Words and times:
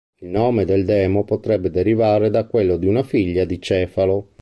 Il 0.15 0.29
nome 0.29 0.65
del 0.65 0.83
demo 0.83 1.23
potrebbe 1.23 1.69
derivare 1.69 2.31
da 2.31 2.47
quello 2.47 2.77
di 2.77 2.87
una 2.87 3.03
figlia 3.03 3.45
di 3.45 3.61
Cefalo. 3.61 4.29